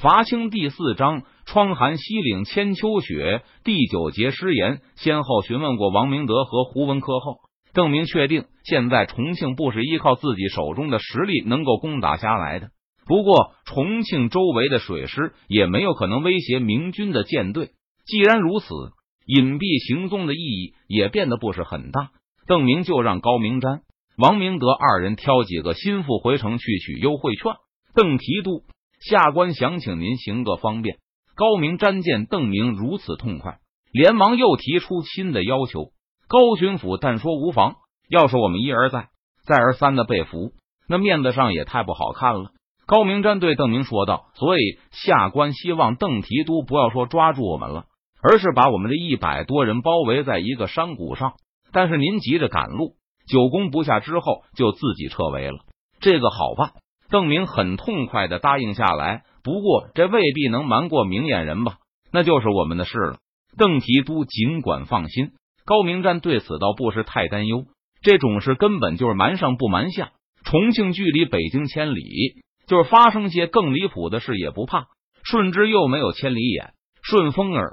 [0.00, 3.42] 伐清第四章：窗含西岭千秋雪。
[3.64, 7.40] 第九节失言，先后询问过王明德和胡文科后，
[7.74, 12.70] 邓明确定，现在重庆不是依靠自己手中的实力能够攻打下来的。
[13.04, 17.72] 不过，重庆周围的水师也没有可能威胁明军的舰队。
[18.06, 18.68] 既然如此，
[19.26, 22.08] 隐蔽行踪的意义也变得不是很大。
[22.46, 23.80] 邓明就让高明瞻、
[24.16, 27.52] 王明德二人挑几个心腹回城去取优惠券。
[27.94, 28.62] 邓提督。
[29.00, 30.98] 下官想请您行个方便。
[31.34, 35.92] 高明瞻见邓明如此痛快，连忙又提出新的要求。
[36.28, 37.76] 高巡抚但说无妨，
[38.08, 39.08] 要是我们一而再、
[39.46, 40.52] 再而三的被俘，
[40.86, 42.50] 那面子上也太不好看了。
[42.86, 47.86] 高明瞻对邓明说道：“所以下官希望邓提督不要说抓住我们了，
[48.22, 51.34] 而是把我们这一百多人包围在一个山谷上。
[51.72, 55.60] 但是您急着赶路，久攻不下之后就自己撤围了，
[56.00, 56.72] 这个好办。”
[57.10, 61.78] 邓明很痛快的答应下来，不过这未必能瞒过明眼人吧？
[62.12, 63.18] 那就是我们的事了。
[63.58, 65.32] 邓提督尽管放心，
[65.64, 67.64] 高明瞻对此倒不是太担忧。
[68.00, 70.12] 这种事根本就是瞒上不瞒下。
[70.44, 72.02] 重庆距离北京千里，
[72.66, 74.86] 就是发生些更离谱的事也不怕。
[75.22, 77.68] 顺之又没有千里眼、顺风耳，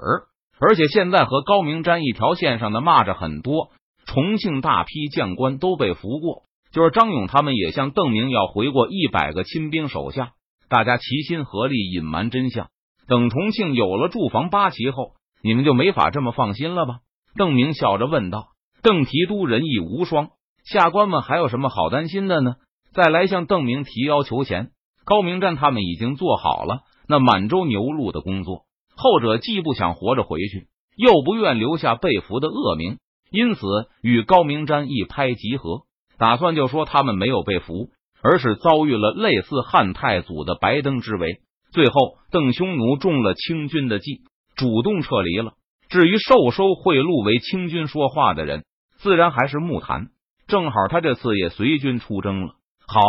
[0.60, 3.70] 而且现在和高明瞻一条线上的蚂蚱很多，
[4.04, 6.42] 重庆大批将官都被俘过。
[6.78, 10.30] 就是张勇他们也向邓明要回过一百个亲兵手下，
[10.68, 12.68] 大家齐心合力隐瞒真相。
[13.08, 16.98] 等重庆有了驻防八旗后，你们就没法这么放心了吧？
[17.34, 18.50] 邓明笑着问道。
[18.80, 20.28] 邓提督仁义无双，
[20.64, 22.54] 下官们还有什么好担心的呢？
[22.92, 24.70] 再来向邓明提要求前，
[25.04, 28.66] 高明瞻他们已经做好了那满洲牛录的工作。
[28.94, 32.98] 后者既不想活着回去，又不愿留下被俘的恶名，
[33.32, 33.66] 因此
[34.00, 35.87] 与高明瞻一拍即合。
[36.18, 37.90] 打算就说他们没有被俘，
[38.22, 41.40] 而是遭遇了类似汉太祖的白登之围。
[41.70, 44.22] 最后，邓匈奴中了清军的计，
[44.56, 45.52] 主动撤离了。
[45.88, 48.64] 至于受收贿赂为清军说话的人，
[48.98, 50.08] 自然还是木檀。
[50.46, 52.54] 正好他这次也随军出征了。
[52.86, 53.00] 好，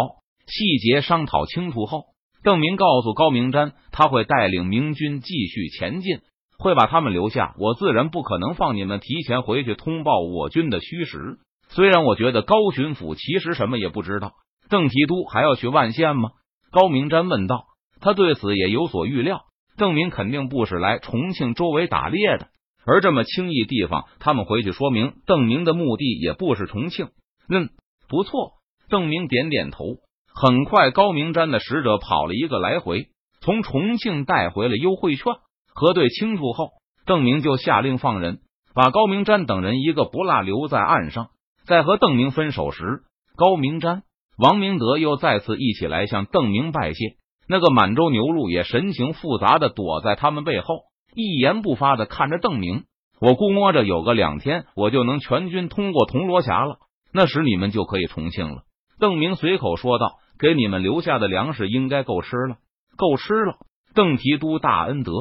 [0.45, 2.03] 细节商讨清楚后，
[2.43, 6.19] 邓明告诉高明瞻，他会带领明军继续前进，
[6.57, 7.55] 会把他们留下。
[7.57, 11.39] 我自然不可能放你们提前回去通报我军的虚实。
[11.69, 14.33] 虽然我觉得高巡抚其实什么也不知道，
[14.69, 16.31] 邓提督还要去万县吗？
[16.71, 17.65] 高明瞻问道。
[18.01, 19.41] 他对此也有所预料，
[19.77, 22.47] 邓明肯定不是来重庆周围打猎的，
[22.85, 27.09] 而这么轻易地方，他们回去说明邓明的目的也不是重庆。
[27.49, 27.69] 嗯，
[28.07, 28.53] 不错。
[28.89, 29.83] 邓明点点头。
[30.33, 33.07] 很快，高明瞻的使者跑了一个来回，
[33.41, 35.25] 从重庆带回了优惠券。
[35.73, 36.69] 核对清楚后，
[37.05, 38.39] 邓明就下令放人，
[38.73, 41.29] 把高明瞻等人一个不落留在岸上。
[41.65, 43.01] 在和邓明分手时，
[43.35, 44.01] 高明瞻、
[44.37, 47.17] 王明德又再次一起来向邓明拜谢。
[47.47, 50.81] 那个满洲牛鹿也神情复杂的躲在他们背后，
[51.15, 52.83] 一言不发的看着邓明。
[53.19, 56.77] 我估摸着有个两天，我就能全军通过铜锣峡了，
[57.11, 58.63] 那时你们就可以重庆了。
[58.99, 62.57] 邓明随口说道：“给你们留下的粮食应该够吃了，
[62.97, 63.55] 够吃了。”
[63.95, 65.11] 邓提督大恩德，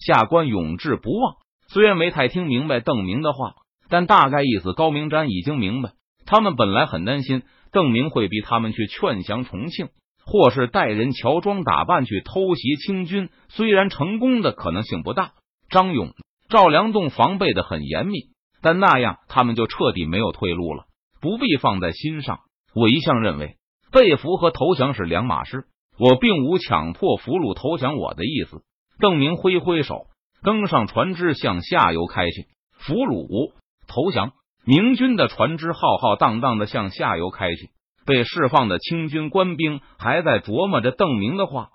[0.00, 1.36] 下官永志不忘。
[1.68, 3.54] 虽然没太听明白邓明的话。
[3.88, 5.92] 但大概意思，高明瞻已经明白。
[6.24, 9.88] 他们本来很担心邓明会逼他们去劝降重庆，
[10.24, 13.28] 或是带人乔装打扮去偷袭清军。
[13.48, 15.32] 虽然成功的可能性不大，
[15.68, 16.14] 张勇、
[16.48, 18.30] 赵良栋防备的很严密，
[18.60, 20.86] 但那样他们就彻底没有退路了，
[21.20, 22.40] 不必放在心上。
[22.74, 23.56] 我一向认为，
[23.92, 25.64] 被俘和投降是两码事，
[25.98, 28.62] 我并无强迫俘虏投降我的意思。
[28.98, 30.06] 邓明挥挥手，
[30.42, 32.48] 登上船只，向下游开去。
[32.78, 33.52] 俘虏。
[33.86, 34.32] 投降！
[34.64, 37.70] 明军的船只浩浩荡荡的向下游开去。
[38.04, 41.70] 被释放的清军官兵还在琢磨着邓明的话。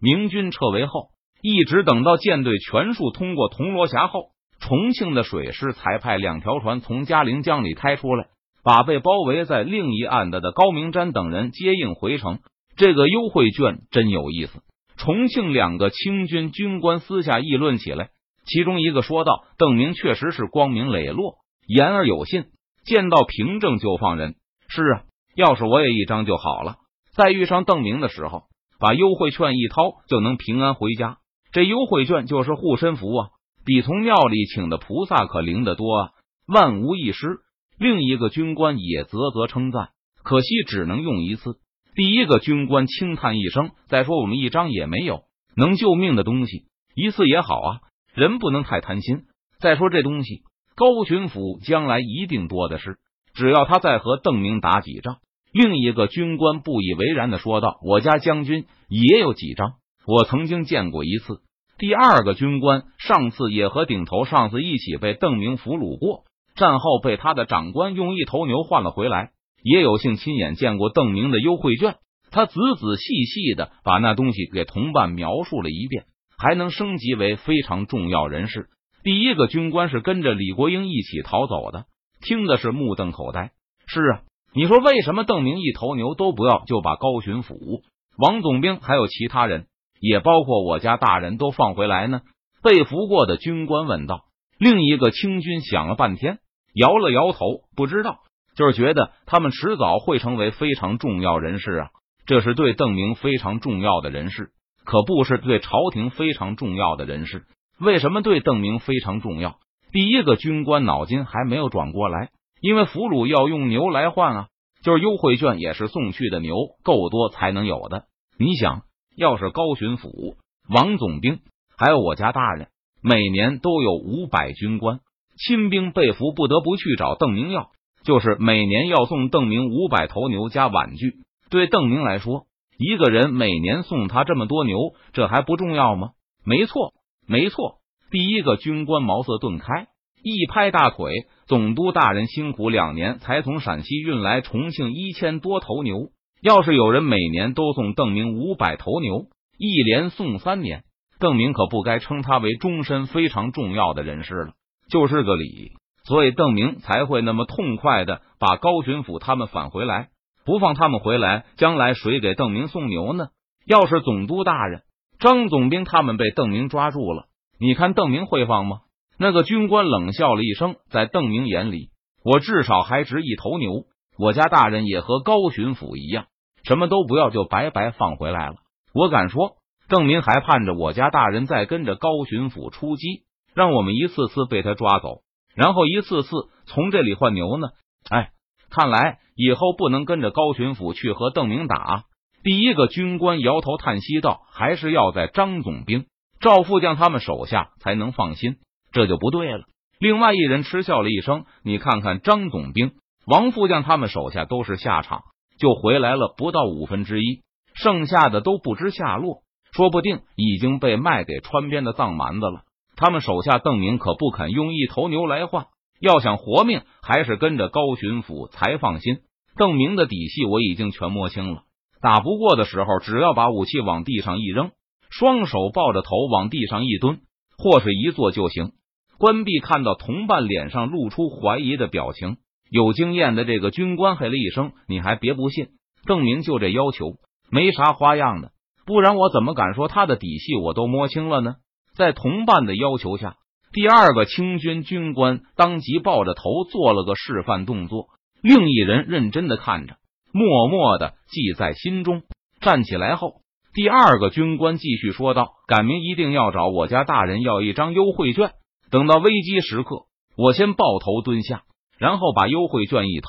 [0.00, 1.08] 明军撤围后，
[1.42, 4.26] 一直等到舰队全数通过铜锣峡后，
[4.60, 8.26] 重庆的水师才派两条船从嘉陵江里开出来，
[8.62, 12.38] 把被包围在另一岸的的高明瞻等人接应回城。
[12.76, 14.62] 这个优惠券真有意思。
[14.96, 18.10] 重庆两个清军军官私下议论起来，
[18.44, 21.38] 其中一个说道：“邓明确实是光明磊落。”
[21.74, 22.44] 言而有信，
[22.84, 24.34] 见到凭证就放人。
[24.68, 25.02] 是啊，
[25.34, 26.76] 要是我也一张就好了。
[27.16, 28.42] 在遇上邓明的时候，
[28.78, 31.16] 把优惠券一掏，就能平安回家。
[31.50, 33.28] 这优惠券就是护身符啊，
[33.64, 36.10] 比从庙里请的菩萨可灵得多啊，
[36.46, 37.38] 万无一失。
[37.78, 39.92] 另一个军官也啧啧称赞，
[40.22, 41.54] 可惜只能用一次。
[41.94, 45.22] 第一个军官轻叹一声：“再说我们一张也没有
[45.56, 47.80] 能救命的东西，一次也好啊，
[48.12, 49.22] 人不能太贪心。
[49.58, 50.42] 再说这东西。”
[50.74, 52.96] 高巡抚将来一定多的是，
[53.34, 55.16] 只要他再和邓明打几仗。
[55.52, 59.74] 另一个军官不以为然的说道：“我家将军也有几张，
[60.06, 61.40] 我曾经见过一次。
[61.78, 66.24] 第二个军官上次也和顶头上司一起被邓明俘虏过，
[66.54, 69.30] 战后被他的长官用一头牛换了回来。
[69.62, 71.96] 也有幸亲眼见过邓明的优惠券，
[72.30, 76.04] 他仔仔细细的把那东西给同伴描述了一遍，
[76.36, 78.68] 还能升级为非常重要人士。
[79.02, 81.86] 第一个军官是跟着李国英一起逃走的，
[82.20, 83.50] 听的是目瞪口呆。
[83.86, 84.22] 是啊，
[84.54, 87.82] 你说为什么邓明一头牛都不要，就把高巡抚、
[88.16, 89.66] 王总兵还有其他人，
[90.00, 92.20] 也包括我家大人都放回来呢？
[92.62, 94.20] 被俘过的军官问道。
[94.58, 96.38] 另一个清军想了半天，
[96.72, 98.20] 摇了摇头，不知道。
[98.54, 101.90] 就是觉得他们迟早会成为非常重要人士啊！
[102.26, 104.50] 这是对邓明非常重要的人士，
[104.84, 107.46] 可不是对朝廷非常重要的人士。
[107.82, 109.56] 为什么对邓明非常重要？
[109.90, 112.30] 第一个军官脑筋还没有转过来，
[112.60, 114.46] 因为俘虏要用牛来换啊，
[114.84, 118.04] 就是优惠券也是送去的牛够多才能有的。
[118.38, 118.82] 你想
[119.16, 120.36] 要是高巡抚、
[120.68, 121.40] 王总兵，
[121.76, 122.68] 还有我家大人，
[123.02, 125.00] 每年都有五百军官
[125.36, 127.70] 亲兵被俘，不得不去找邓明要。
[128.04, 131.14] 就是每年要送邓明五百头牛加碗具，
[131.50, 132.46] 对邓明来说，
[132.78, 134.76] 一个人每年送他这么多牛，
[135.12, 136.10] 这还不重要吗？
[136.44, 136.94] 没错，
[137.26, 137.76] 没错。
[138.10, 139.86] 第一个军官茅塞顿开，
[140.22, 141.12] 一拍大腿
[141.48, 146.10] ：“总督大人辛苦两年，才从陕西运来重庆一千多头牛。
[146.42, 149.26] 要是有人每年都送邓明五百头牛，
[149.58, 150.84] 一连送三年，
[151.18, 154.52] 邓明可不该称他为终身非常重要的人士了，
[154.90, 155.72] 就是个礼。”
[156.04, 160.08] 所以邓明才会那么痛快的把高巡抚他们返回来，
[160.44, 163.28] 不放他们回来，将来谁给邓明送牛呢？
[163.66, 164.82] 要是总督大人
[165.22, 167.26] 张总兵他们被邓明抓住了，
[167.60, 168.80] 你看邓明会放吗？
[169.16, 171.90] 那个军官冷笑了一声，在邓明眼里，
[172.24, 173.84] 我至少还值一头牛。
[174.18, 176.26] 我家大人也和高巡抚一样，
[176.64, 178.56] 什么都不要就白白放回来了。
[178.92, 179.58] 我敢说，
[179.88, 183.22] 邓明还盼着我家大人再跟着高巡抚出击，
[183.54, 185.20] 让我们一次次被他抓走。
[185.54, 186.30] 然后一次次
[186.66, 187.68] 从这里换牛呢？
[188.10, 188.32] 哎，
[188.70, 192.06] 看来以后不能跟着高巡抚去和邓明打。
[192.42, 196.06] 第一个军官摇头叹息道：“还是要在张总兵、
[196.40, 198.56] 赵副将他们手下才能放心。”
[198.92, 199.64] 这就不对了。
[199.98, 202.92] 另外一人嗤笑了一声：“你看看张总兵、
[203.26, 205.22] 王副将他们手下都是下场，
[205.58, 207.42] 就回来了不到五分之一，
[207.74, 209.42] 剩下的都不知下落，
[209.72, 212.62] 说不定已经被卖给川边的藏蛮子了。”
[212.96, 215.66] 他们手下邓明可不肯用一头牛来换，
[216.00, 219.20] 要想活命，还是跟着高巡抚才放心。
[219.56, 221.62] 邓明的底细我已经全摸清了，
[222.02, 224.72] 打不过的时候，只要把武器往地上一扔，
[225.08, 227.20] 双手抱着头往地上一蹲，
[227.56, 228.72] 或是一坐就行。
[229.18, 232.38] 关闭看到同伴脸上露出怀疑的表情，
[232.68, 235.68] 有经验的这个军官嘿了一声：“你还别不信，
[236.04, 237.14] 邓明就这要求，
[237.50, 238.50] 没啥花样的，
[238.84, 241.54] 不然我怎么敢说他的底细我都摸清了呢？”
[241.94, 243.36] 在同伴的要求下，
[243.72, 248.06] 第二个清军军官当即抱着头做了个示范动作，
[248.42, 249.96] 另一人认真的看着，
[250.32, 252.22] 默默的记在心中。
[252.60, 253.42] 站起来后，
[253.74, 258.52] 第二个军官继续说道：“赶明一定要找我家大人要一张优惠券，
[258.90, 260.06] 等到危机时刻，
[260.36, 261.62] 我先抱头蹲下，
[261.98, 263.28] 然后把优惠券一掏，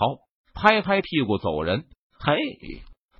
[0.53, 1.85] 拍拍屁股走人。
[2.19, 2.35] 嘿，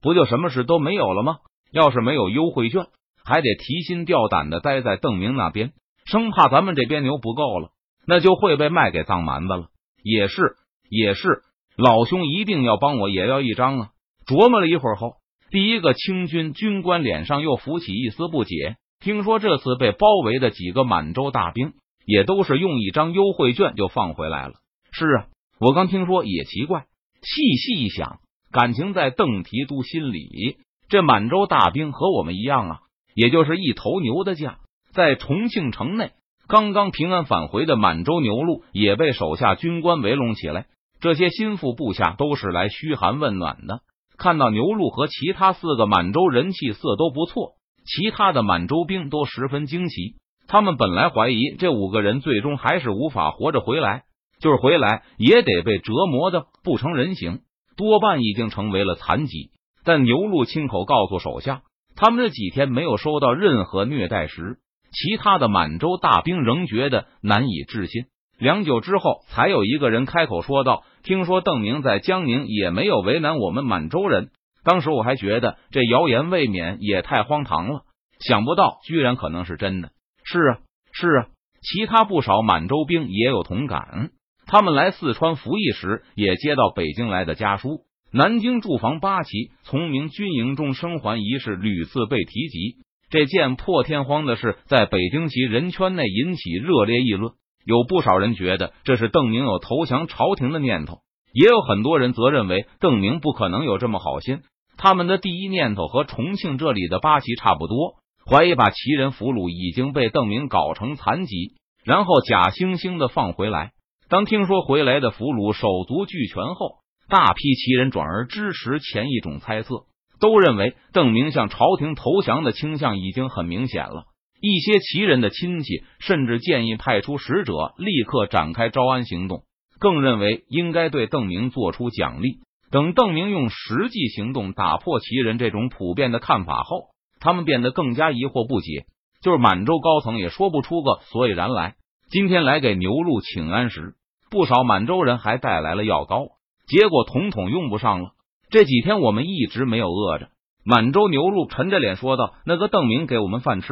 [0.01, 1.38] 不就什么事都没有了吗？
[1.71, 2.88] 要是没有优惠券。”
[3.25, 5.71] 还得提心吊胆的待在邓明那边，
[6.03, 7.69] 生怕咱们这边牛不够了，
[8.06, 9.68] 那就会被卖给藏蛮子了。
[10.04, 10.57] 也是，
[10.90, 11.42] 也是，
[11.75, 13.89] 老兄一定要帮我也要一张啊！
[14.27, 15.15] 琢磨了一会儿后，
[15.49, 18.75] 第一个清军军官脸上又浮起一丝不解。
[18.99, 21.73] 听说这次被包围的几个满洲大兵，
[22.06, 24.53] 也都是用一张优惠券就放回来了。
[24.92, 25.25] 是啊，
[25.59, 26.85] 我刚听说也奇怪。
[27.21, 28.19] 细细一想，
[28.51, 30.57] 感情在邓提督心里，
[30.89, 32.80] 这满洲大兵和我们一样啊。
[33.15, 34.57] 也就是一头牛的价，
[34.94, 36.11] 在重庆城内，
[36.47, 40.68] 刚刚平安返回的满洲牛录也被手下军官围拢起来。
[41.04, 43.81] 这些心腹部下都是来嘘寒问暖的。
[44.18, 47.56] 看到牛录和其他四个满洲人气色都不错，
[47.86, 50.16] 其他的满洲兵都十分惊奇。
[50.48, 54.04] 他们本来怀疑这五个人最终还是无法活着回来，
[54.40, 57.42] 就是回来也得被折磨的不成人形，
[57.76, 59.52] 多半已经成为了残疾。
[59.83, 61.64] 但牛录亲口告诉手下。
[61.98, 64.57] 他们这几天没有收到任何虐待时，
[64.94, 68.06] 其他的满洲大兵仍觉得难以置信。
[68.37, 74.30] 良久之后，才有一个人开口说道：“听说邓明在江宁也没有为难我们满洲人。”
[74.63, 77.81] 当时我还觉得这谣言未免也太荒唐了，
[78.19, 79.92] 想不到居然可能是真的。
[80.23, 80.57] 是啊，
[80.94, 81.28] 是啊，
[81.61, 84.11] 其他不少满洲兵也有同感。
[84.45, 87.81] 他们来四川服役时，也接到北京来的家书。
[88.11, 92.78] 南京驻防八旗从明军营中生还一事屡次被提及，
[93.09, 97.33] 这件破天荒的事在北京旗人圈内引起热烈议论，
[97.65, 100.99] 有不少人觉得这是邓明有投降朝廷的念头，
[101.33, 104.41] 也有很多人则认为邓明不可能有这么好心。
[104.77, 107.95] 他们的第一念头和重庆这里的八旗差不多，
[108.29, 113.71] 怀疑把旗人俘虏已经被邓明搞成残疾，然后假惺惺的放回来。
[114.09, 116.77] 当听说回来的俘虏手足俱全后，
[117.07, 119.85] 大批旗人转而支持前一种猜测。
[120.19, 124.05] 都认为邓明向朝廷投降的倾向已经很明显了。
[124.45, 129.44] 一些旗人的亲戚甚至建议派出使者立刻展开招安行动，
[129.80, 132.40] 更认为应该对邓明做出奖励。
[132.69, 136.88] 等邓明用实际行动打破旗人这种普遍的看法后，
[137.21, 138.83] 他们变得更加疑惑不解。
[139.21, 141.76] 就是满洲高层也说不出个所以然来。
[142.09, 143.94] 今天来给牛鹿请安时，
[144.30, 146.26] 不少满洲人还带来了药膏，
[146.68, 148.09] 结果统统用不上了。
[148.50, 150.28] 这几天我们一直没有饿着。
[150.66, 153.68] 满洲牛鹿沉着脸说道：“那个邓明给我们饭吃，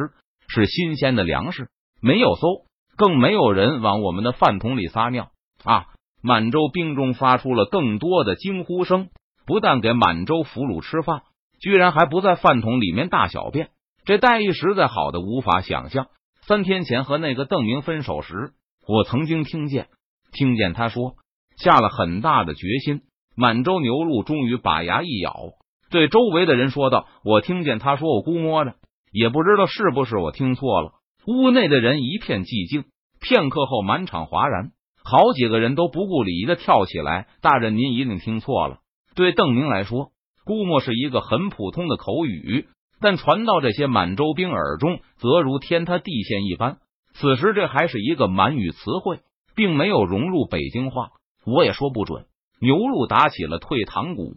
[0.52, 1.68] 是新鲜的粮食，
[2.00, 2.66] 没有馊，
[2.96, 5.30] 更没有人往我们的饭桶里撒尿
[5.64, 5.86] 啊！”
[6.22, 9.08] 满洲兵中发出了更多的惊呼声。
[9.44, 11.22] 不但给满洲俘虏吃饭，
[11.60, 13.70] 居然还不在饭桶里面大小便，
[14.04, 16.06] 这待遇实在好的无法想象。
[16.42, 18.52] 三天前和那个邓明分手时，
[18.86, 19.88] 我曾经听见，
[20.32, 21.16] 听见他说
[21.56, 23.00] 下了很大的决心。
[23.34, 25.34] 满洲牛鹿终于把牙一咬，
[25.90, 28.76] 对周围的人说道：“我听见他说我估摸着，
[29.12, 30.92] 也不知道是不是我听错了。”
[31.24, 32.84] 屋内的人一片寂静，
[33.20, 34.72] 片刻后满场哗然，
[35.04, 38.78] 好几个人都不顾礼仪的跳起来：“大人，您一定听错了。
[39.14, 40.10] 对邓明来说，
[40.44, 42.66] 估摸是一个很普通的口语，
[43.00, 46.78] 但传到这些满洲兵耳中，则如天塌地陷一般。
[47.14, 49.20] 此时这还是一个满语词汇，
[49.54, 51.10] 并没有融入北京话，
[51.46, 52.24] 我也说不准。”
[52.60, 54.34] 牛鹿打起了退堂鼓。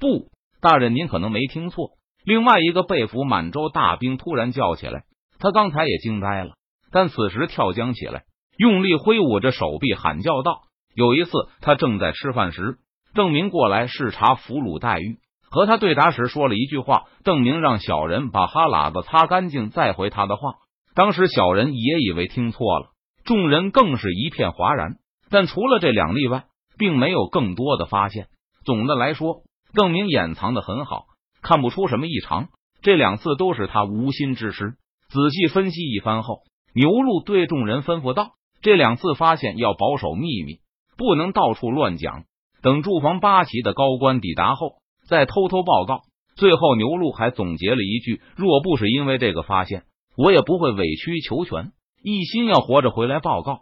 [0.00, 0.30] 不，
[0.60, 1.90] 大人，您可能没听错。
[2.26, 5.04] 另外一个被俘满洲大兵突然叫起来，
[5.38, 6.50] 他刚才也惊呆了，
[6.90, 8.24] 但此时跳江起来，
[8.58, 10.60] 用力挥舞着手臂喊叫道
[10.94, 11.30] ：“有一次，
[11.60, 12.78] 他正在吃饭时，
[13.14, 15.18] 邓明过来视察俘虏待遇，
[15.48, 17.04] 和他对答时说了一句话。
[17.22, 20.54] 邓明让小人把哈喇子擦干净再回他的话。
[20.94, 22.88] 当时小人也以为听错了，
[23.24, 24.96] 众人更是一片哗然。
[25.30, 26.44] 但除了这两例外。
[26.78, 28.26] 并没有更多的发现。
[28.66, 31.06] 总的来说，邓明掩藏的很好，
[31.42, 32.48] 看不出什么异常。
[32.82, 34.74] 这两次都是他无心之失。
[35.08, 36.40] 仔细分析一番后，
[36.74, 40.58] 牛鹿对众人吩咐道：“这两次发现要保守秘密，
[40.96, 42.24] 不能到处乱讲。
[42.62, 44.76] 等驻防八旗的高官抵达后，
[45.08, 46.02] 再偷偷报告。”
[46.36, 49.84] 最后，牛鹿还总结了一句：“若不是因为这个发现，
[50.16, 53.60] 我也不会委曲求全，一心要活着回来报告。”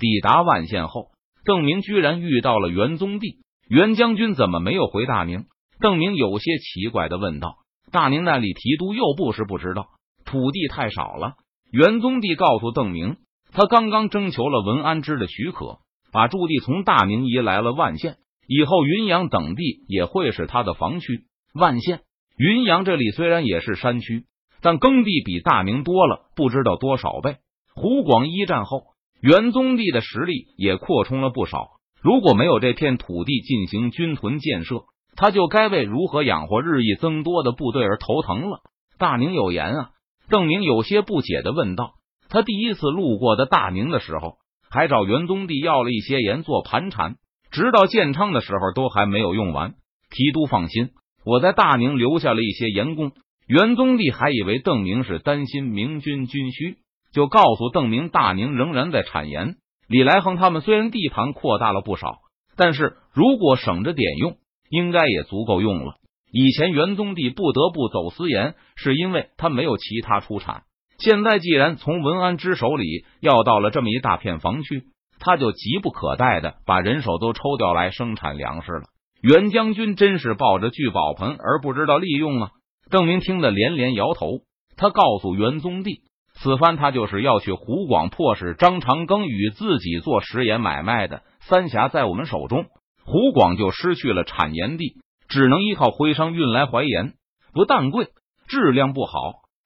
[0.00, 1.10] 抵达万县后。
[1.44, 3.38] 邓明居然遇到了元宗帝，
[3.70, 5.46] 元将军怎么没有回大明？
[5.80, 7.56] 邓明有些奇怪的问道
[7.92, 9.88] ：“大宁那里提督又不是不知道，
[10.24, 11.34] 土地太少了。”
[11.70, 13.16] 元宗帝告诉邓明，
[13.52, 15.78] 他刚刚征求了文安之的许可，
[16.12, 18.16] 把驻地从大宁移来了万县，
[18.46, 21.24] 以后云阳等地也会是他的防区。
[21.54, 22.00] 万县、
[22.36, 24.24] 云阳这里虽然也是山区，
[24.60, 27.36] 但耕地比大宁多了不知道多少倍。
[27.74, 28.82] 湖广一战后。
[29.20, 31.70] 元宗帝的实力也扩充了不少。
[32.00, 34.84] 如果没有这片土地进行军屯建设，
[35.18, 38.60] 他就该为如何养活日益增多的部队而头疼了。
[38.98, 39.90] 大宁有盐啊！
[40.28, 41.94] 邓明有些不解的问道。
[42.28, 44.36] 他第一次路过的大宁的时候，
[44.70, 47.16] 还找元宗帝要了一些盐做盘缠，
[47.50, 49.74] 直到建昌的时候都还没有用完。
[50.10, 50.90] 提督放心，
[51.24, 53.10] 我在大宁留下了一些盐工。
[53.48, 56.76] 元宗帝还以为邓明是担心明军军需。
[57.12, 59.56] 就告诉邓明，大宁仍然在产盐。
[59.88, 62.18] 李来亨他们虽然地盘扩大了不少，
[62.56, 64.36] 但是如果省着点用，
[64.70, 65.94] 应该也足够用了。
[66.30, 70.62] 以前元宗帝不得不走私盐，是因为他没有其他出产。
[70.98, 74.84] 现在既然从文安之手里要到了这么一大片防区，
[75.20, 78.82] 他就急不可待的把人手都抽调来生产粮食了。
[79.22, 82.50] 袁将军真是抱着聚宝盆而不知道利用啊！
[82.90, 84.40] 邓明听得连连摇头。
[84.76, 86.02] 他告诉元宗帝。
[86.40, 91.22] 此番他就是要去湖广，迫使张长庚与自己做食盐买卖的。
[91.40, 92.66] 三峡在我们手中，
[93.08, 94.96] 湖广就失去了产盐地，
[95.30, 97.14] 只能依靠徽商运来淮盐，
[97.54, 98.08] 不但贵，
[98.48, 99.12] 质量不好，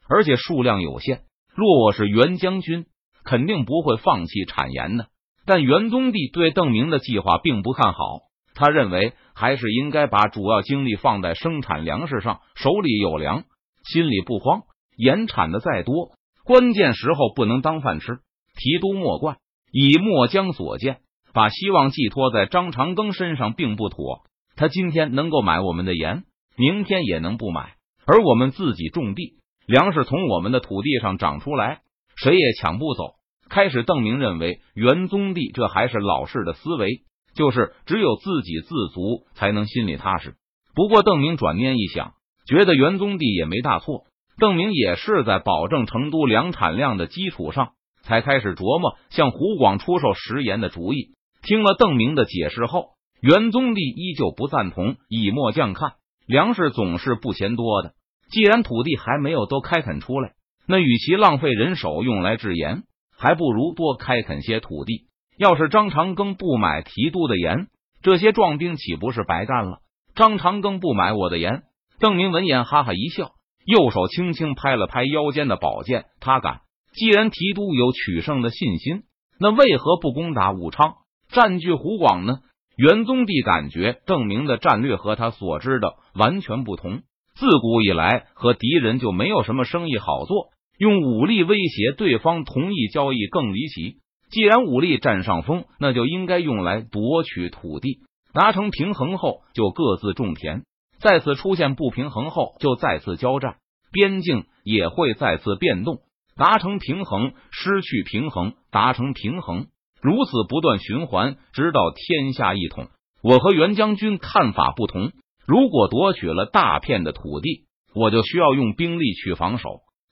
[0.08, 1.22] 而且数量有限。
[1.52, 2.86] 若我是袁将军，
[3.24, 5.08] 肯定不会放弃产盐的。
[5.44, 8.20] 但元宗帝对邓明的计划并不看好，
[8.54, 13.42] 他认为还是应该把主要精力放在生产粮食上，手里有粮，
[13.82, 14.62] 心里不慌。
[14.96, 16.12] 盐产的再多。
[16.44, 18.20] 关键时候不能当饭吃，
[18.54, 19.38] 提督莫怪。
[19.72, 21.00] 以末将所见，
[21.32, 24.22] 把希望寄托在张长庚身上并不妥。
[24.56, 26.24] 他今天能够买我们的盐，
[26.56, 27.74] 明天也能不买。
[28.04, 31.80] 而我们自己种地，粮食从我们的土地上长出来，
[32.16, 33.14] 谁也抢不走。
[33.48, 37.02] 开始，邓明认为元宗帝这还是老式的思维，
[37.34, 40.34] 就是只有自给自足才能心里踏实。
[40.74, 42.14] 不过，邓明转念一想，
[42.46, 44.04] 觉得元宗帝也没大错。
[44.38, 47.72] 邓明也是在保证成都粮产量的基础上，
[48.02, 51.10] 才开始琢磨向湖广出售食盐的主意。
[51.42, 55.94] 听了邓明的解释后，元宗帝依旧不赞同，以末将看，
[56.26, 57.94] 粮食总是不嫌多的。
[58.30, 60.32] 既然土地还没有都开垦出来，
[60.66, 62.84] 那与其浪费人手用来制盐，
[63.18, 65.08] 还不如多开垦些土地。
[65.36, 67.66] 要是张长庚不买提督的盐，
[68.02, 69.78] 这些壮丁岂不是白干了？
[70.14, 71.62] 张长庚不买我的盐，
[71.98, 73.32] 邓明闻言哈哈一笑。
[73.64, 76.60] 右手轻轻拍了拍腰间的宝剑，他敢。
[76.94, 79.02] 既然提督有取胜的信心，
[79.38, 80.94] 那为何不攻打武昌，
[81.32, 82.40] 占据湖广呢？
[82.76, 87.00] 元宗帝感觉邓明的战略和他所知的完全不同。
[87.34, 93.96] 自古以来，和敌人就没有什么生意好做，用武力威胁对方同意交易更离奇。
[94.30, 98.00] 既然武力占上风，那就应该用来夺取土地，
[98.34, 100.64] 达成平衡后就各自种田。
[100.98, 103.56] 再次出现不平衡后，就再次交战，
[103.90, 106.00] 边境也会再次变动，
[106.36, 109.68] 达成平衡，失去平衡，达成平衡，
[110.02, 112.88] 如此不断循环，直到天下一统。
[113.22, 115.12] 我和袁将军看法不同，
[115.46, 119.68] 如果夺取了大片的土地，我就需要用兵力去防守，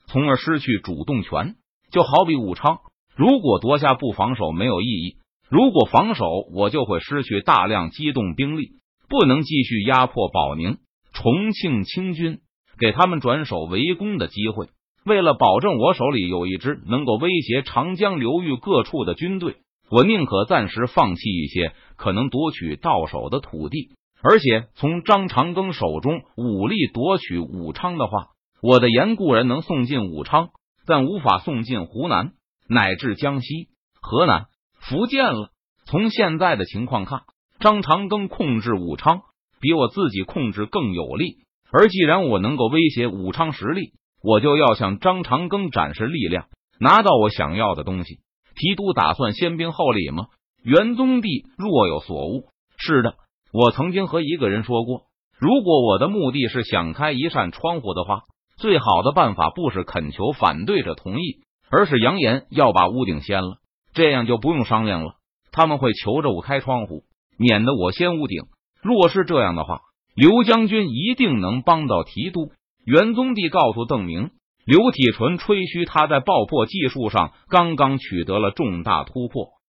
[0.07, 1.55] 从而失去主动权。
[1.91, 2.79] 就好比武昌，
[3.17, 5.17] 如果夺下不防守没有意义，
[5.49, 8.79] 如果防守，我就会失去大量机动兵力。
[9.09, 10.77] 不能继续压迫保宁、
[11.11, 12.39] 重庆清军，
[12.79, 14.69] 给他们转守为攻的机会。
[15.03, 19.57] 为了保证我手里有一支能够威胁长江流域各处的军队，
[19.91, 23.89] 我宁可暂时放弃一些可能夺取到手的土地。
[24.23, 28.27] 而且，从张长庚手中武力夺取武昌的话，
[28.61, 30.49] 我的盐固然能送进武昌，
[30.85, 32.31] 但无法送进湖南
[32.69, 33.67] 乃至江西、
[34.01, 34.45] 河南、
[34.79, 35.49] 福建了。
[35.85, 37.21] 从现在的情况看。
[37.59, 39.21] 张长庚控制武昌
[39.59, 41.35] 比我自己控制更有利，
[41.71, 46.47] 而既然我能够威胁武昌实力，我就要向张长庚展示力量，
[46.79, 48.19] 拿到我想要的东西。
[48.61, 50.27] 提督打算先兵后礼吗？
[50.61, 52.45] 元宗帝若有所悟，
[52.77, 53.15] 是的，
[53.51, 55.05] 我曾经和一个人说过，
[55.39, 58.25] 如果我的目的是想开一扇窗户的话，
[58.57, 61.39] 最好的办法不是恳求反对者同意，
[61.71, 63.57] 而是扬言要把屋顶掀了，
[63.95, 65.15] 这样就不用商量了，
[65.51, 67.03] 他们会求着我开窗户。
[67.39, 68.43] 免得我掀屋顶。
[68.83, 69.81] 若是这样的话，
[70.13, 72.51] 刘将军一定能帮到提督。
[72.85, 74.29] 元宗帝告诉邓明，
[74.65, 79.60] 刘体纯吹嘘他在爆破技术上刚刚取得了重大突破。